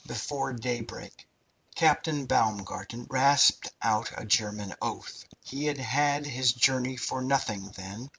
"Before 0.07 0.51
daybreak." 0.53 1.27
Captain 1.75 2.25
Baumgarten 2.25 3.05
rasped 3.07 3.69
out 3.83 4.11
a 4.17 4.25
German 4.25 4.73
oath. 4.81 5.25
He 5.43 5.65
had 5.67 5.77
had 5.77 6.25
his 6.25 6.53
journey 6.53 6.97
for 6.97 7.21
nothing, 7.21 7.69
then. 7.75 8.09